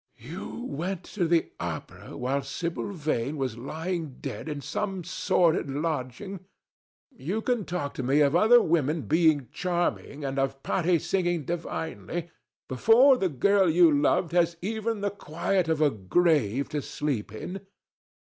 "You 0.17 0.65
went 0.67 1.03
to 1.13 1.27
the 1.27 1.51
opera 1.59 2.17
while 2.17 2.41
Sibyl 2.41 2.91
Vane 2.91 3.37
was 3.37 3.55
lying 3.55 4.15
dead 4.19 4.49
in 4.49 4.59
some 4.59 5.03
sordid 5.03 5.69
lodging? 5.69 6.39
You 7.15 7.43
can 7.43 7.65
talk 7.65 7.93
to 7.93 8.01
me 8.01 8.21
of 8.21 8.35
other 8.35 8.63
women 8.63 9.03
being 9.03 9.47
charming, 9.51 10.25
and 10.25 10.39
of 10.39 10.63
Patti 10.63 10.97
singing 10.97 11.45
divinely, 11.45 12.31
before 12.67 13.15
the 13.17 13.29
girl 13.29 13.69
you 13.69 13.91
loved 13.91 14.31
has 14.31 14.57
even 14.63 15.01
the 15.01 15.11
quiet 15.11 15.69
of 15.69 15.81
a 15.81 15.91
grave 15.91 16.67
to 16.69 16.81
sleep 16.81 17.31
in? 17.31 17.61